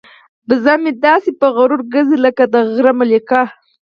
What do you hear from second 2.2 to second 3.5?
لکه د غره ملکه.